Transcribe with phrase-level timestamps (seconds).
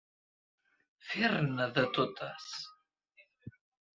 [1.09, 2.47] Fer-ne de totes.